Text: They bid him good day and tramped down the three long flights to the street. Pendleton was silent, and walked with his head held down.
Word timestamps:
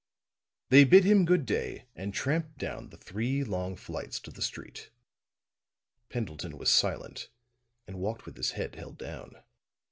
They 0.69 0.83
bid 0.83 1.03
him 1.03 1.25
good 1.25 1.45
day 1.45 1.85
and 1.95 2.11
tramped 2.11 2.57
down 2.57 2.89
the 2.89 2.97
three 2.97 3.43
long 3.43 3.75
flights 3.75 4.19
to 4.21 4.31
the 4.31 4.41
street. 4.41 4.89
Pendleton 6.09 6.57
was 6.57 6.71
silent, 6.71 7.29
and 7.85 7.99
walked 7.99 8.25
with 8.25 8.35
his 8.35 8.53
head 8.53 8.73
held 8.77 8.97
down. 8.97 9.43